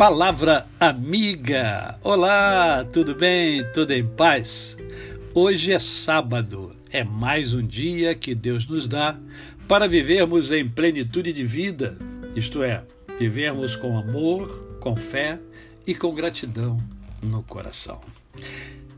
Palavra 0.00 0.64
amiga. 0.80 1.98
Olá, 2.02 2.82
tudo 2.90 3.14
bem? 3.14 3.62
Tudo 3.74 3.92
em 3.92 4.02
paz? 4.02 4.74
Hoje 5.34 5.74
é 5.74 5.78
sábado, 5.78 6.70
é 6.90 7.04
mais 7.04 7.52
um 7.52 7.60
dia 7.62 8.14
que 8.14 8.34
Deus 8.34 8.66
nos 8.66 8.88
dá 8.88 9.20
para 9.68 9.86
vivermos 9.86 10.50
em 10.50 10.66
plenitude 10.66 11.34
de 11.34 11.44
vida, 11.44 11.98
isto 12.34 12.62
é, 12.62 12.82
vivermos 13.18 13.76
com 13.76 13.98
amor, 13.98 14.78
com 14.80 14.96
fé 14.96 15.38
e 15.86 15.94
com 15.94 16.14
gratidão 16.14 16.82
no 17.22 17.42
coração. 17.42 18.00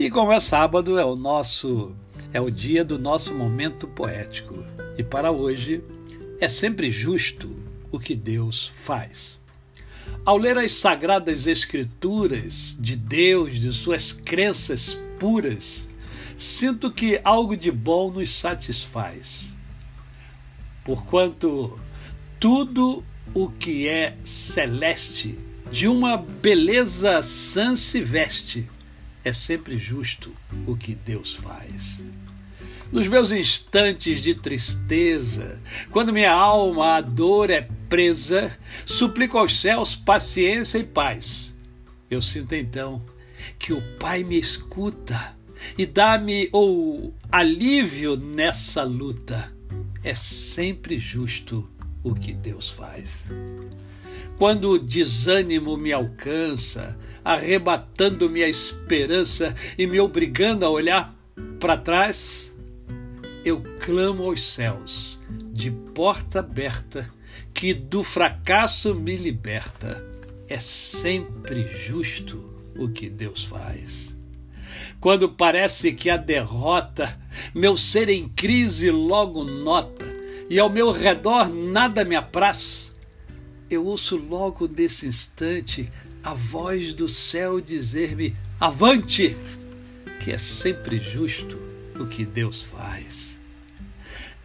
E 0.00 0.10
como 0.10 0.32
é 0.32 0.40
sábado, 0.40 0.98
é 0.98 1.04
o 1.04 1.14
nosso 1.14 1.94
é 2.32 2.40
o 2.40 2.50
dia 2.50 2.84
do 2.84 2.98
nosso 2.98 3.32
momento 3.32 3.86
poético. 3.86 4.64
E 4.98 5.04
para 5.04 5.30
hoje 5.30 5.80
é 6.40 6.48
sempre 6.48 6.90
justo 6.90 7.54
o 7.92 8.00
que 8.00 8.16
Deus 8.16 8.72
faz. 8.74 9.38
Ao 10.24 10.36
ler 10.36 10.58
as 10.58 10.72
sagradas 10.72 11.46
escrituras 11.46 12.76
de 12.78 12.94
Deus, 12.94 13.58
de 13.58 13.72
suas 13.72 14.12
crenças 14.12 14.98
puras, 15.18 15.88
sinto 16.36 16.90
que 16.90 17.20
algo 17.24 17.56
de 17.56 17.70
bom 17.70 18.10
nos 18.10 18.38
satisfaz. 18.38 19.56
Porquanto 20.84 21.78
tudo 22.38 23.04
o 23.34 23.48
que 23.50 23.88
é 23.88 24.16
celeste, 24.24 25.38
de 25.70 25.88
uma 25.88 26.16
beleza 26.16 27.20
sã 27.22 27.74
se 27.74 28.00
veste, 28.00 28.68
é 29.24 29.32
sempre 29.32 29.78
justo 29.78 30.32
o 30.66 30.76
que 30.76 30.94
Deus 30.94 31.34
faz. 31.34 32.02
Nos 32.90 33.06
meus 33.06 33.30
instantes 33.30 34.20
de 34.20 34.34
tristeza, 34.34 35.60
quando 35.90 36.12
minha 36.12 36.32
alma 36.32 36.96
a 36.96 37.00
dor 37.02 37.50
é 37.50 37.68
presa, 37.86 38.56
suplico 38.86 39.36
aos 39.36 39.60
céus 39.60 39.94
paciência 39.94 40.78
e 40.78 40.84
paz. 40.84 41.54
Eu 42.10 42.22
sinto 42.22 42.54
então 42.54 43.02
que 43.58 43.74
o 43.74 43.82
Pai 43.98 44.24
me 44.24 44.38
escuta 44.38 45.36
e 45.76 45.84
dá-me 45.84 46.48
o 46.50 47.12
alívio 47.30 48.16
nessa 48.16 48.84
luta. 48.84 49.52
É 50.02 50.14
sempre 50.14 50.98
justo 50.98 51.68
o 52.02 52.14
que 52.14 52.32
Deus 52.32 52.70
faz. 52.70 53.30
Quando 54.38 54.70
o 54.70 54.78
desânimo 54.78 55.76
me 55.76 55.92
alcança, 55.92 56.96
arrebatando-me 57.22 58.42
a 58.42 58.48
esperança 58.48 59.54
e 59.76 59.86
me 59.86 60.00
obrigando 60.00 60.64
a 60.64 60.70
olhar 60.70 61.14
para 61.60 61.76
trás, 61.76 62.56
eu 63.48 63.62
clamo 63.80 64.24
aos 64.24 64.42
céus, 64.42 65.18
de 65.52 65.70
porta 65.70 66.40
aberta, 66.40 67.10
que 67.54 67.72
do 67.72 68.04
fracasso 68.04 68.94
me 68.94 69.16
liberta. 69.16 70.04
É 70.48 70.58
sempre 70.58 71.66
justo 71.66 72.44
o 72.76 72.88
que 72.88 73.08
Deus 73.08 73.44
faz. 73.44 74.14
Quando 75.00 75.30
parece 75.30 75.92
que 75.92 76.10
a 76.10 76.16
derrota, 76.16 77.18
meu 77.54 77.76
ser 77.76 78.10
em 78.10 78.28
crise 78.28 78.90
logo 78.90 79.44
nota, 79.44 80.04
e 80.50 80.58
ao 80.58 80.68
meu 80.68 80.92
redor 80.92 81.48
nada 81.48 82.04
me 82.04 82.16
apraz, 82.16 82.94
eu 83.70 83.86
ouço 83.86 84.16
logo 84.16 84.68
nesse 84.68 85.06
instante 85.06 85.90
a 86.22 86.34
voz 86.34 86.92
do 86.92 87.08
céu 87.08 87.60
dizer-me: 87.60 88.36
Avante! 88.60 89.34
Que 90.22 90.32
é 90.32 90.38
sempre 90.38 90.98
justo 90.98 91.58
o 91.98 92.06
que 92.06 92.24
Deus 92.24 92.62
faz. 92.62 93.37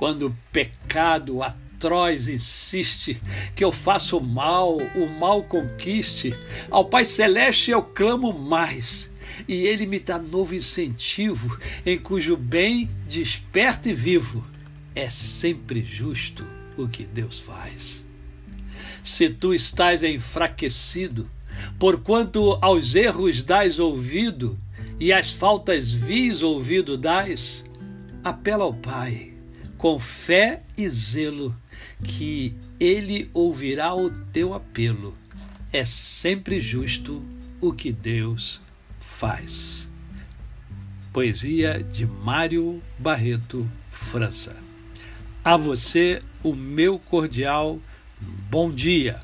Quando 0.00 0.28
o 0.28 0.36
pecado 0.50 1.42
atroz 1.42 2.26
insiste 2.26 3.20
que 3.54 3.62
eu 3.62 3.70
faço 3.70 4.16
o 4.16 4.26
mal, 4.26 4.78
o 4.96 5.06
mal 5.06 5.42
conquiste, 5.42 6.34
ao 6.70 6.86
Pai 6.86 7.04
Celeste 7.04 7.70
eu 7.70 7.82
clamo 7.82 8.32
mais, 8.32 9.12
e 9.46 9.66
Ele 9.66 9.84
me 9.84 9.98
dá 9.98 10.18
novo 10.18 10.54
incentivo, 10.54 11.58
em 11.84 11.98
cujo 11.98 12.34
bem 12.34 12.88
desperto 13.06 13.90
e 13.90 13.92
vivo. 13.92 14.42
É 14.94 15.10
sempre 15.10 15.84
justo 15.84 16.46
o 16.78 16.88
que 16.88 17.04
Deus 17.04 17.38
faz. 17.38 18.02
Se 19.02 19.28
tu 19.28 19.52
estás 19.52 20.02
enfraquecido, 20.02 21.28
porquanto 21.78 22.58
aos 22.62 22.94
erros 22.94 23.42
dás 23.42 23.78
ouvido 23.78 24.58
e 24.98 25.12
às 25.12 25.30
faltas 25.30 25.92
vis 25.92 26.40
ouvido 26.40 26.96
dás, 26.96 27.66
apela 28.24 28.64
ao 28.64 28.72
Pai 28.72 29.29
com 29.80 29.98
fé 29.98 30.60
e 30.76 30.86
zelo, 30.90 31.56
que 32.04 32.54
Ele 32.78 33.30
ouvirá 33.32 33.94
o 33.94 34.10
teu 34.10 34.52
apelo. 34.52 35.14
É 35.72 35.86
sempre 35.86 36.60
justo 36.60 37.22
o 37.62 37.72
que 37.72 37.90
Deus 37.90 38.60
faz. 39.00 39.88
Poesia 41.14 41.82
de 41.82 42.04
Mário 42.04 42.82
Barreto, 42.98 43.66
França. 43.90 44.54
A 45.42 45.56
você 45.56 46.20
o 46.42 46.54
meu 46.54 46.98
cordial 46.98 47.78
bom 48.50 48.70
dia. 48.70 49.18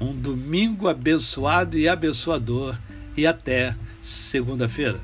Um 0.00 0.14
domingo 0.14 0.86
abençoado 0.86 1.76
e 1.76 1.88
abençoador 1.88 2.78
e 3.16 3.26
até 3.26 3.74
segunda-feira. 4.00 5.00